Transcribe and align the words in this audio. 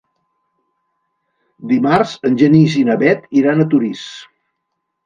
Dimarts 1.73 2.17
en 2.31 2.41
Genís 2.43 2.81
i 2.81 2.85
na 2.89 2.99
Bet 3.05 3.31
iran 3.45 3.67
a 3.67 3.71
Torís. 3.77 4.07